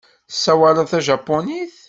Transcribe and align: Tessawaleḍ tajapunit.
Tessawaleḍ 0.29 0.87
tajapunit. 0.91 1.73